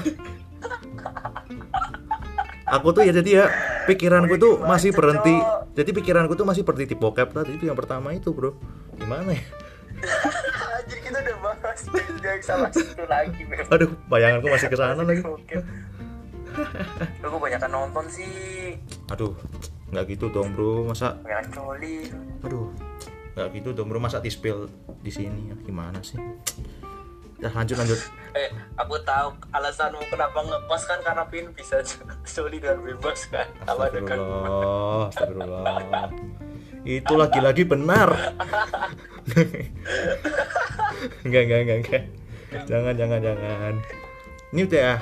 [2.65, 3.47] Aku tuh ya jadi ya
[3.85, 5.37] pikiranku tuh masih berhenti.
[5.75, 8.57] Jadi pikiranku tuh masih berhenti di bokep tadi itu yang pertama itu bro.
[8.97, 9.45] Gimana ya?
[10.81, 11.81] Anjir kita udah bahas
[12.21, 13.41] gak salah satu lagi
[13.73, 15.23] aduh bayanganku masih ke sana lagi.
[17.21, 18.79] Kok banyak nonton sih.
[19.11, 19.35] Aduh
[19.91, 20.89] nggak gitu dong bro.
[20.89, 22.09] Masa banyak coli.
[22.47, 22.73] Aduh
[23.35, 23.99] nggak gitu dong bro.
[24.01, 24.71] Masa di spill
[25.05, 26.17] di sini ya gimana sih
[27.45, 28.01] ya lanjut lanjut
[28.33, 28.49] eh
[28.81, 31.85] aku tahu alasanmu kenapa ngepost kan karena pin bisa
[32.35, 34.19] coli dan bebas kan ada kan
[35.09, 36.09] Astagfirullah, astagfirullah.
[36.85, 38.13] Itu lagi-lagi benar.
[41.25, 42.03] enggak, enggak, enggak, enggak.
[42.69, 43.75] Jangan, jangan, jangan.
[44.53, 44.97] Ini udah ya,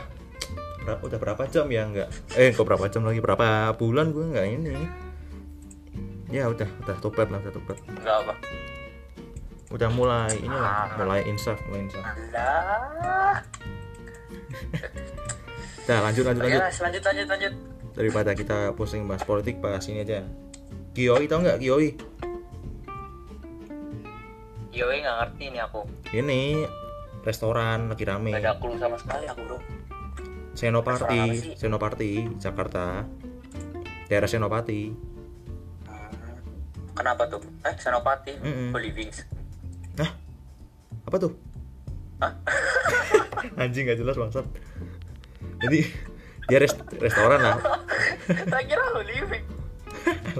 [0.87, 2.09] berapa, udah berapa jam ya enggak?
[2.38, 3.18] Eh, kok berapa jam lagi?
[3.18, 4.78] Berapa bulan gue enggak ini?
[6.31, 7.76] Ya udah, udah topet lah, udah topet.
[7.98, 8.35] enggak apa
[9.73, 12.05] Udah mulai ini lah, mulai insaf, mulai insaf.
[15.83, 16.61] Nah, lanjut, lanjut, lanjut.
[16.63, 17.53] lanjut lanjut lanjut
[17.93, 20.23] Daripada kita pusing bahas politik, bahas ini aja.
[20.93, 21.89] Kioi tau nggak Kioi?
[24.73, 25.85] Yoi nggak ngerti nih aku
[26.17, 26.65] Ini
[27.25, 28.33] restoran lagi rame.
[28.33, 29.59] Gak ada clue sama sekali aku bro
[30.53, 31.57] sih?
[31.57, 33.05] Senopati, Jakarta.
[34.09, 34.93] Daerah Senopati.
[36.93, 37.41] Kenapa tuh?
[37.65, 38.69] Eh, Senopati, Mm-mm.
[38.77, 39.32] Holy Wings Hah?
[41.12, 41.37] Apa tuh?
[43.61, 44.48] Anjing gak jelas bangsat.
[45.61, 45.85] Jadi
[46.48, 47.61] dia rest- restoran lah.
[48.25, 49.44] Tak kira Wings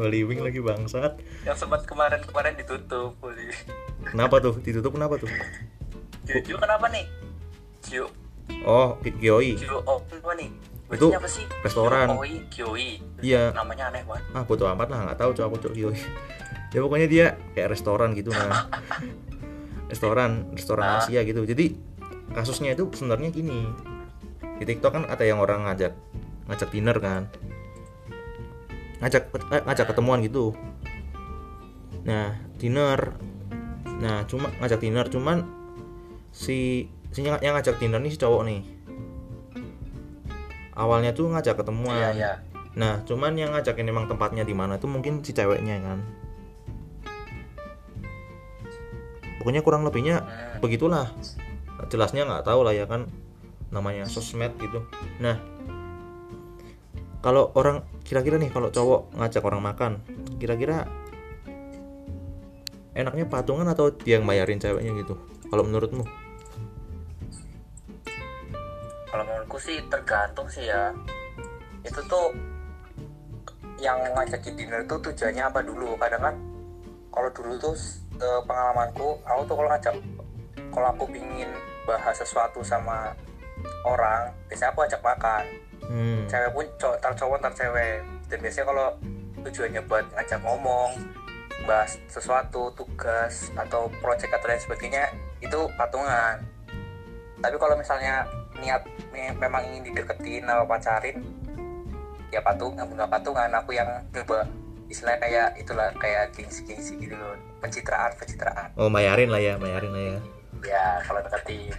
[0.09, 1.21] Living lagi bangsat.
[1.45, 3.21] Yang sempat kemarin-kemarin ditutup
[4.01, 4.57] Kenapa tuh?
[4.65, 5.29] Ditutup kenapa tuh?
[6.25, 7.05] Juju kenapa nih?
[7.93, 8.09] Ju,
[8.65, 9.53] Oh, Kioi.
[9.53, 10.49] Ju, oh, apa nih?
[10.89, 11.45] Itu apa sih?
[11.61, 12.17] restoran.
[12.49, 13.53] Kioi Iya.
[13.53, 16.01] Namanya aneh banget Ah, bodo amat lah, nggak tahu coba aku Kioi.
[16.73, 18.65] Ya pokoknya dia kayak restoran gitu nah.
[19.93, 21.05] restoran, restoran Ah.
[21.05, 21.45] Asia gitu.
[21.45, 21.77] Jadi
[22.33, 23.69] kasusnya itu sebenarnya gini.
[24.57, 25.93] Di TikTok kan ada yang orang ngajak
[26.49, 27.29] ngajak dinner kan.
[29.05, 30.57] Ngajak eh, ngajak ketemuan gitu.
[32.09, 33.15] Nah, dinner.
[34.01, 35.45] Nah, cuma ngajak dinner cuman
[36.33, 38.63] si si yang yang ngajak dinner nih si cowok nih.
[40.73, 42.01] Awalnya tuh ngajak ketemuan.
[42.01, 42.33] Iya, iya
[42.73, 45.99] Nah, cuman yang ngajakin emang tempatnya di mana itu mungkin si ceweknya kan.
[49.43, 50.63] Pokoknya kurang lebihnya Hmm.
[50.63, 51.11] begitulah.
[51.91, 53.11] Jelasnya nggak tahu lah ya kan
[53.75, 54.87] namanya sosmed gitu.
[55.19, 55.43] Nah,
[57.19, 59.93] kalau orang kira-kira nih kalau cowok ngajak orang makan,
[60.39, 60.87] kira-kira
[62.95, 65.19] enaknya patungan atau dia yang bayarin ceweknya gitu?
[65.51, 66.07] Kalau menurutmu?
[69.11, 70.95] Kalau menurutku sih tergantung sih ya
[71.83, 72.33] Itu tuh
[73.83, 76.35] yang ngajakin dinner itu tujuannya apa dulu kadang kan
[77.11, 77.75] kalau dulu tuh
[78.23, 79.95] eh, pengalamanku aku tuh kalau ngajak
[80.73, 81.51] kalau aku pingin
[81.85, 83.13] bahas sesuatu sama
[83.83, 85.45] orang biasanya aku ajak makan.
[85.83, 86.25] Hmm.
[86.31, 88.01] cewek pun cowok tar cowok tar cewek.
[88.31, 88.87] Dan biasanya kalau
[89.43, 90.91] tujuannya buat ngajak ngomong
[91.67, 95.05] bahas sesuatu tugas atau proyek atau lain sebagainya
[95.43, 96.39] itu patungan.
[97.43, 98.25] Tapi kalau misalnya
[98.63, 101.19] niat me- memang ingin dideketin atau pacarin
[102.31, 103.51] ya patungan bukan patungan.
[103.59, 104.47] Aku yang coba
[104.93, 107.41] istilah kayak itulah kayak gengsi-gengsi gitu loh.
[107.65, 108.69] Pencitraan pencitraan.
[108.77, 110.19] Oh bayarin lah ya bayarin lah ya.
[110.63, 111.73] Ya kalau deketin.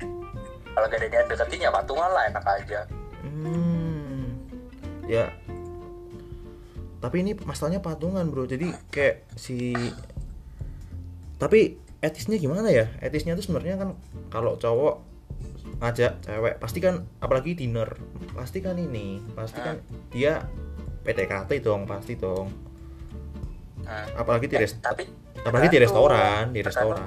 [0.74, 2.82] Kalau gak ada niat deketin ya patungan lah enak aja.
[3.22, 4.26] Hmm.
[5.06, 5.30] ya.
[6.98, 8.50] Tapi ini masalahnya patungan bro.
[8.50, 9.78] Jadi kayak si
[11.38, 12.90] tapi etisnya gimana ya?
[12.98, 13.90] Etisnya tuh sebenarnya kan
[14.34, 15.14] kalau cowok
[15.84, 18.00] ngajak cewek pasti kan apalagi dinner
[18.32, 19.84] pasti kan ini pasti kan
[20.16, 20.48] dia
[21.04, 22.73] PTKT dong pasti dong
[23.84, 24.08] Hmm.
[24.16, 25.04] apalagi di Eh, rest tapi
[25.38, 27.04] apalagi di restoran di restoran.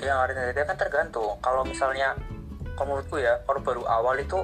[0.00, 1.36] yang ada dia kan tergantung.
[1.38, 2.16] Kalau misalnya
[2.72, 4.40] kalau menurutku ya kalau baru awal itu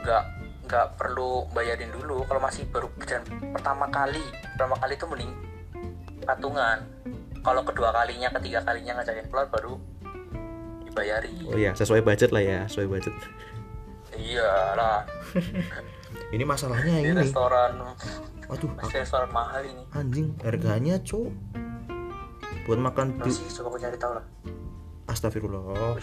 [0.00, 0.24] nggak
[0.64, 2.24] nggak perlu bayarin dulu.
[2.24, 3.20] Kalau masih baru dan
[3.52, 5.32] pertama kali pertama kali itu mending
[6.22, 6.78] patungan.
[7.38, 9.76] Kalau kedua kalinya ketiga kalinya ngajakin keluar baru
[10.80, 13.14] dibayari oh iya sesuai budget lah ya sesuai budget.
[14.10, 15.04] Iya lah
[16.34, 17.22] ini masalahnya di ini.
[17.22, 17.76] restoran
[18.48, 19.84] waduh masih restoran mahal ini.
[19.92, 21.28] Anjing harganya cuk.
[22.64, 24.24] Buat makan du masih coba aku cari tahu lah.
[25.08, 25.96] Astagfirullah.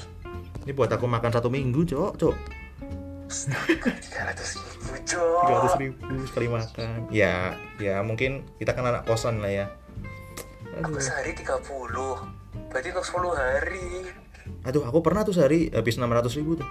[0.65, 2.35] Ini buat aku makan satu minggu cok cok
[4.05, 7.09] tiga ratus ribu tiga ratus cok ribu sekali makan.
[7.09, 9.65] Ya ya mungkin kita kan anak kosan lah ya.
[10.81, 11.63] Aku aduh, sehari 30
[12.67, 13.87] berarti untuk 10 hari?
[14.67, 16.67] Aduh aku pernah tuh sehari habis enam ratus ribu tuh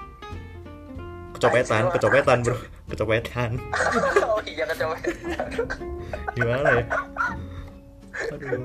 [1.45, 2.57] kecopetan kecopetan bro.
[2.89, 3.51] Kecopetan.
[4.25, 4.97] Oh iya kecoba
[6.33, 6.85] gimana ya?
[8.33, 8.65] Aduh.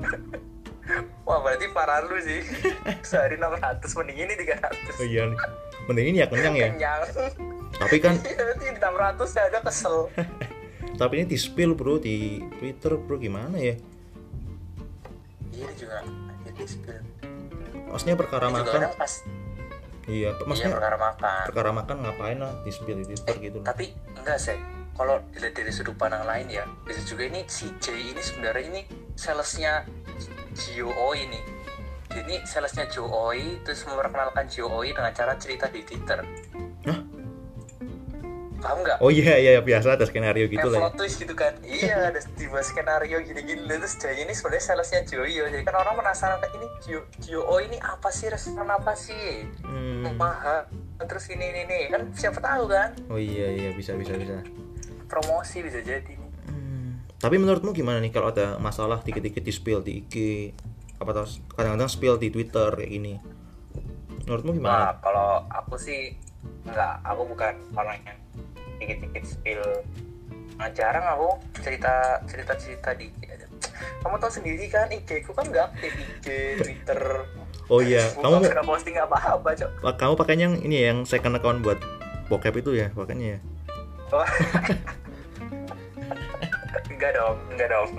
[1.28, 2.40] Wah berarti parah lu sih.
[3.08, 5.22] Sehari 600 mending ini 300 oh iya
[5.86, 6.68] mending ini ya kenyang ya.
[6.72, 7.00] Kenyang.
[7.76, 10.08] Tapi kan Iya, di 600 saya ada kesel.
[11.00, 13.76] Tapi ini di spill bro di twitter bro gimana ya?
[15.52, 16.00] Iya ini juga
[16.48, 17.02] jadi spill.
[17.90, 19.12] Maksudnya perkara Ini makan pas
[20.10, 23.66] iya iya maksudnya perkara makan perkara makan ngapain lah di spill di twitter gitu loh.
[23.66, 24.58] tapi enggak sih
[24.98, 28.82] kalau dilihat dari sudut pandang lain ya bisa juga ini si J ini sebenarnya ini
[29.14, 29.86] salesnya
[30.52, 31.40] GOO ini
[32.10, 36.20] jadi salesnya GOI terus memperkenalkan GOI dengan cara cerita di Twitter
[36.84, 36.98] Hah?
[38.60, 38.98] Paham nggak?
[39.00, 40.82] Oh iya iya biasa ada skenario gitu kayak lah ya.
[40.86, 41.52] plot twist gitu kan.
[41.60, 43.64] Iya ada tiba skenario gini-gini.
[43.66, 47.80] Terus Jay ini sebenarnya salesnya Joyo jadi kan orang penasaran kayak ini Gio Gio ini
[47.80, 48.28] apa sih?
[48.28, 49.48] Restoran apa sih?
[49.64, 50.12] Hmm.
[50.14, 50.68] mahal
[51.00, 51.80] terus ini ini ini.
[51.88, 52.92] Kan siapa tahu kan?
[53.08, 54.44] Oh iya iya bisa bisa bisa.
[55.08, 56.14] Promosi bisa jadi
[56.46, 56.98] Hmm.
[57.18, 60.14] tapi menurutmu gimana nih kalau ada masalah dikit-dikit di spill di IG
[60.96, 63.14] apa tau kadang-kadang spill di Twitter kayak gini?
[64.26, 66.14] Menurutmu Nah, gimana kalau aku sih
[66.62, 68.18] enggak, aku bukan orang yang
[68.80, 69.62] dikit-dikit spill.
[70.56, 71.28] Nah, jarang aku
[71.60, 73.08] cerita cerita cerita di.
[74.00, 76.26] Kamu tahu sendiri kan IG ku kan nggak aktif IG,
[76.58, 77.00] Twitter.
[77.72, 79.70] oh iya kamu nggak posting apa-apa, Cok.
[79.94, 81.78] kamu pakainya yang ini ya, yang second account buat
[82.26, 83.40] bokep itu ya pakainya ya
[84.10, 84.26] Oh.
[86.90, 87.90] enggak dong, enggak dong.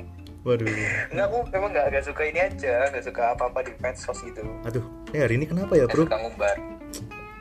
[0.44, 0.68] waduh
[1.14, 4.44] Enggak, aku memang nggak nggak suka ini aja, nggak suka apa-apa di medsos gitu.
[4.68, 4.84] aduh
[5.16, 6.58] eh hari ini kenapa ya bro suka ngumbar.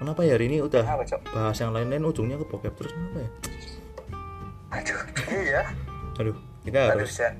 [0.00, 3.30] Kenapa ya hari ini udah Apa, bahas yang lain-lain ujungnya ke bokep terus kenapa ya
[4.70, 5.62] Aduh, iya.
[6.16, 7.34] aduh kita Aduh, harus Jan.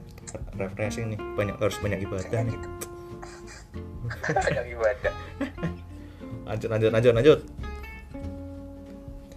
[0.55, 2.69] refreshing nih banyak harus banyak ibadah nih gitu.
[4.51, 5.15] Banyak ibadah.
[6.45, 7.39] lanjut lanjut lanjut lanjut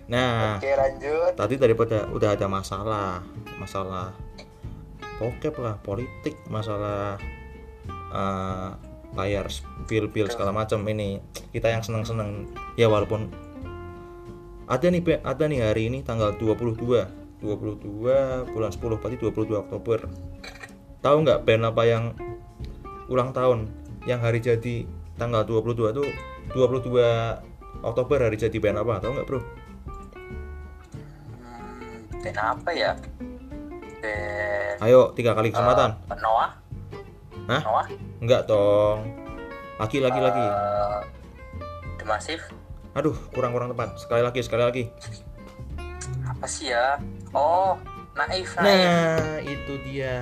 [0.04, 1.32] nah Oke, lanjut.
[1.38, 3.22] tadi daripada udah ada masalah
[3.62, 4.12] masalah
[5.22, 7.22] bokep lah politik masalah
[8.12, 8.70] eh,
[9.14, 9.46] bayar
[9.86, 11.22] pil pil segala macam ini
[11.54, 13.30] kita yang seneng seneng ya walaupun
[14.66, 16.80] ada nih ada nih hari ini tanggal 22
[17.44, 20.00] 22 bulan 10 berarti 22 Oktober
[21.04, 22.04] tahu nggak band apa yang
[23.12, 23.68] ulang tahun
[24.08, 24.88] yang hari jadi
[25.20, 26.08] tanggal 22 tuh
[26.56, 29.42] 22 Oktober hari jadi band apa tahu nggak bro
[31.44, 32.96] Hmm, band apa ya?
[34.00, 36.52] Band ayo tiga kali kesempatan eh, Noah?
[37.52, 37.62] Hah?
[37.68, 37.88] Noah?
[38.24, 39.04] Enggak dong.
[39.76, 40.44] Lagi lagi lagi.
[40.48, 41.00] Eh,
[42.00, 42.63] The Massive?
[42.94, 43.98] Aduh, kurang-kurang tepat.
[43.98, 44.84] Sekali lagi, sekali lagi.
[46.30, 47.02] Apa sih ya?
[47.34, 47.78] Oh,
[48.14, 48.62] Naif, Naif.
[48.62, 50.18] Nah, itu dia.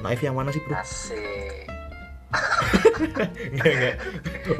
[0.00, 0.74] Naif yang mana sih, Bro?
[0.80, 1.68] Asik.
[3.50, 3.94] Enggak, enggak.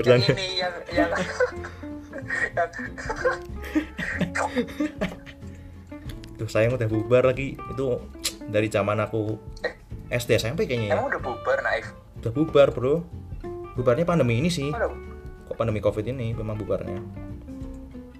[0.02, 2.68] Yang ini yang yang yang
[6.34, 7.54] Tuh, sayang udah bubar lagi.
[7.70, 8.02] Itu
[8.50, 9.74] dari zaman aku Eh.
[10.10, 13.06] SD SMP kayaknya ya emang udah bubar naif udah bubar bro
[13.78, 14.90] bubarnya pandemi ini sih udah
[15.60, 16.96] pandemi covid ini memang bubarnya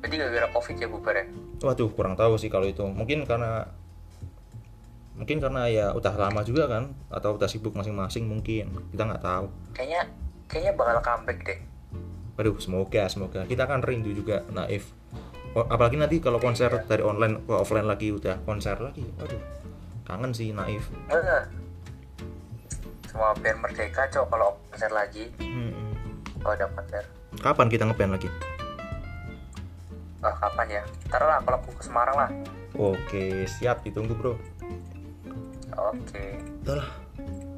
[0.05, 1.24] berarti gara-gara covid ya bubar ya
[1.64, 3.64] waduh kurang tahu sih kalau itu mungkin karena
[5.16, 9.48] mungkin karena ya udah lama juga kan atau udah sibuk masing-masing mungkin kita nggak tahu
[9.72, 10.05] kayaknya
[10.44, 11.61] kayaknya bakal comeback deh
[12.40, 13.44] Waduh, semoga, semoga.
[13.44, 14.96] Kita kan rindu juga Naif.
[15.53, 19.05] Oh, apalagi nanti kalau konser dari online ke offline lagi udah konser lagi.
[19.20, 19.37] Waduh,
[20.09, 20.88] kangen sih Naif.
[23.05, 25.92] Semua band merdeka cok kalau konser lagi Hmm.
[26.40, 27.05] kalau ada konser
[27.38, 28.27] Kapan kita ngeband lagi?
[30.21, 32.29] ah kapan ya ntar lah kalau aku ke Semarang lah
[32.77, 34.37] Oke, siap ditunggu bro.
[35.73, 36.25] oke
[36.61, 36.88] Udah lah.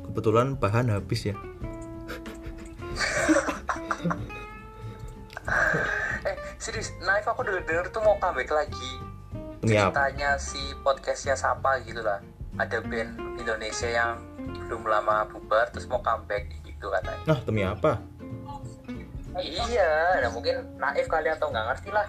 [0.06, 1.34] Kebetulan bahan habis ya.
[6.22, 8.90] eh serius Naif aku denger denger tuh mau comeback lagi
[9.58, 9.66] apa?
[9.66, 12.22] ceritanya si podcastnya siapa gitu lah
[12.58, 14.22] ada band Indonesia yang
[14.66, 17.98] belum lama bubar terus mau comeback gitu katanya Nah, demi apa?
[19.40, 22.08] Iya nah mungkin Naif kalian atau nggak ngerti lah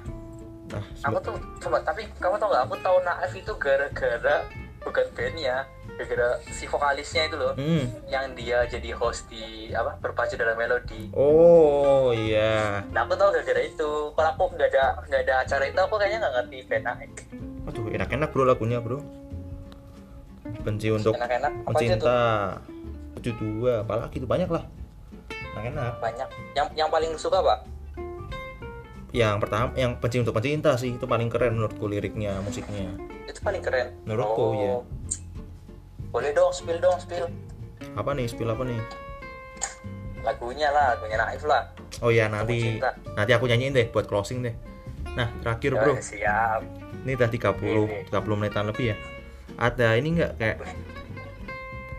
[0.74, 4.42] Nah, aku tuh coba tapi kamu tau nggak aku tahu Naif itu gara-gara
[4.82, 8.10] bukan bandnya gara-gara si vokalisnya itu loh hmm.
[8.10, 12.82] yang dia jadi host di apa berpacu dalam melodi Oh, iya.
[12.90, 16.18] nah aku tahu gara-gara itu kalau aku nggak ada nggak ada acara itu aku kayaknya
[16.26, 17.12] nggak ngerti band Naif
[17.64, 19.00] Aduh, enak-enak bro lagunya bro.
[20.68, 22.20] Benci untuk apa aja tuh mencinta.
[23.20, 24.68] Tujuh dua, apalagi itu banyak lah.
[25.54, 25.94] Enak-enak.
[26.02, 26.30] banyak.
[26.58, 27.60] Yang yang paling suka pak?
[29.14, 32.90] Yang pertama yang benci untuk pencinta sih itu paling keren menurutku liriknya musiknya.
[33.30, 33.94] Itu paling keren.
[34.10, 34.76] Menurutku, ya.
[36.10, 37.30] boleh dong spill dong spill.
[37.94, 38.82] Apa nih spill apa nih?
[40.26, 41.70] Lagunya lah lagunya Naif lah.
[42.02, 42.82] Oh ya nanti
[43.14, 44.56] nanti aku nyanyiin deh buat closing deh.
[45.14, 45.94] Nah terakhir bro.
[45.94, 46.62] Ya, siap.
[47.06, 48.98] Ini udah 30 30 menitan lebih ya.
[49.62, 50.32] Ada ini nggak?
[50.42, 50.58] Kayak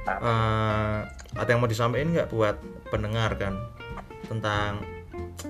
[0.09, 0.99] eh,
[1.35, 2.57] ada yang mau disampaikan nggak buat
[2.93, 3.57] pendengar kan?
[4.29, 4.81] Tentang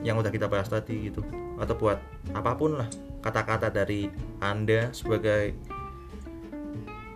[0.02, 1.22] yang udah kita bahas tadi gitu.
[1.58, 1.98] Atau buat
[2.34, 2.88] apa pun lah
[3.22, 4.10] kata-kata dari
[4.42, 5.56] anda sebagai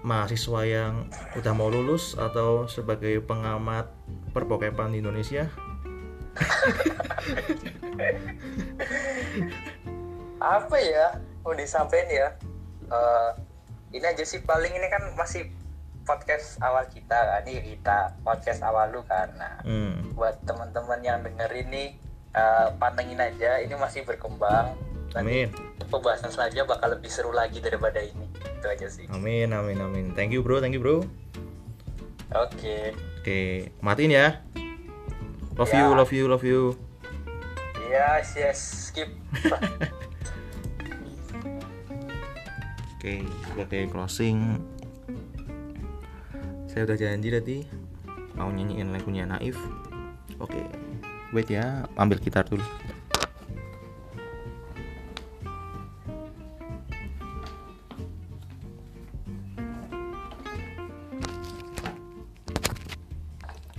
[0.01, 1.05] mahasiswa yang
[1.37, 3.91] udah mau lulus atau sebagai pengamat
[4.33, 5.51] perbokepan di Indonesia.
[10.39, 11.19] Apa ya?
[11.43, 12.29] Mau disampaikan ya?
[12.89, 13.31] Eh,
[13.99, 14.41] ini aja sih.
[14.41, 15.51] Paling ini kan masih
[16.09, 20.17] podcast awal kita kan ini kita podcast awal lu kan nah hmm.
[20.17, 21.93] buat teman-teman yang denger ini
[22.33, 24.73] eh, pantengin aja ini masih berkembang.
[25.13, 25.49] Nanti amin.
[25.89, 28.29] pembahasan selanjutnya bakal lebih seru lagi daripada ini.
[28.61, 29.05] Itu aja sih.
[29.13, 30.07] Amin amin amin.
[30.17, 31.05] Thank you bro thank you bro.
[32.33, 32.97] Oke.
[33.21, 34.41] Oke matiin ya.
[35.59, 35.81] Love Ya.
[35.83, 36.63] you love you love you.
[37.89, 38.61] Yes yes
[38.93, 39.09] skip.
[42.99, 44.59] Oke, sebagai closing
[46.79, 47.59] Saya udah janji tadi
[48.39, 49.59] Mau nyanyiin lagunya Naif.
[50.39, 50.63] Oke,
[51.35, 52.63] wait ya, ambil gitar dulu.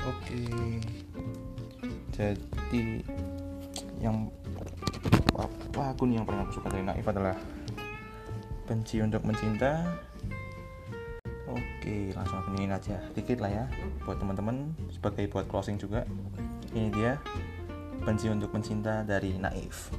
[0.03, 0.43] Oke.
[2.11, 2.99] Jadi
[4.03, 4.27] Yang
[5.39, 7.39] Apa akun yang paling aku suka dari Naif adalah
[8.67, 9.87] benci untuk mencinta
[11.51, 13.65] oke langsung aku nyanyiin aja dikit lah ya
[14.05, 16.05] buat teman-teman sebagai buat closing juga.
[16.69, 17.17] Ini dia
[18.05, 19.89] benci untuk mencinta dari Naif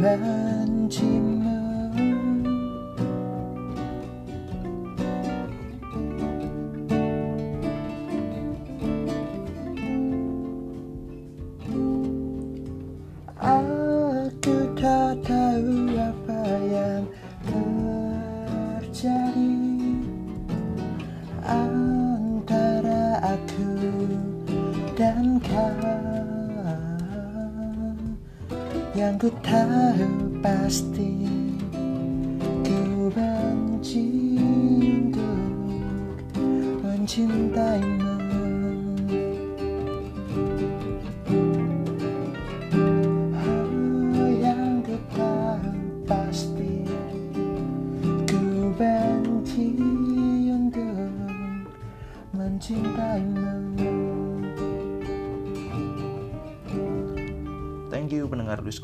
[0.00, 1.43] 만짐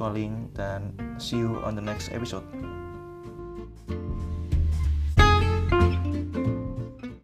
[0.00, 2.49] Calling dan see you on the next episode.